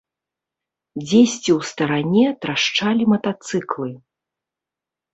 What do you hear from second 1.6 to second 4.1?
старане трашчалі матацыклы.